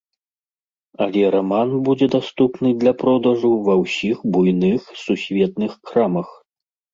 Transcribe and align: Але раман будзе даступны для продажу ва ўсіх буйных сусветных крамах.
Але 1.03 1.25
раман 1.35 1.69
будзе 1.89 2.07
даступны 2.15 2.71
для 2.85 2.93
продажу 3.03 3.51
ва 3.69 3.75
ўсіх 3.83 4.17
буйных 4.39 4.81
сусветных 5.03 5.71
крамах. 5.93 6.35